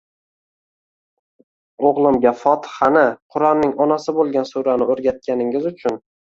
O‘g‘limga 1.89 2.33
Fotihani, 2.41 3.05
Qur'onning 3.37 3.79
onasi 3.87 4.17
bo‘lgan 4.19 4.51
surani 4.55 4.91
o‘rgatganingiz 4.97 5.73
uchun» 5.77 6.05